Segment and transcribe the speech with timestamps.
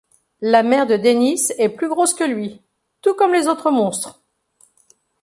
[0.41, 2.59] La mère de Dennis est plus grosse que lui,
[3.03, 4.23] tout comme les autres monstres.